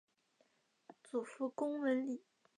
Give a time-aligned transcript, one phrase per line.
[1.03, 2.23] 祖父龚文礼。